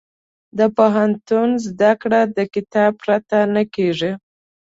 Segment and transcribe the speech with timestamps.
[0.57, 4.11] د پوهنتون زده کړه د کتاب پرته نه کېږي.